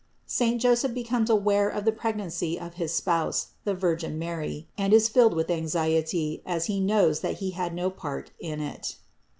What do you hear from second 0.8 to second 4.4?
BECOMES AWARE OF THE PREGNANCY OF HIS SPOUSE, THE VIRGIN